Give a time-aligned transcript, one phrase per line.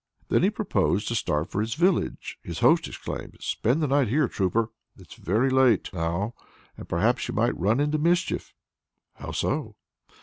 [0.29, 4.27] When he proposed to start for his village, his host exclaimed: "Spend the night here,
[4.27, 4.71] trooper!
[4.97, 6.33] It's very late now,
[6.75, 8.55] and perhaps you might run into mischief."
[9.17, 9.75] "How so?"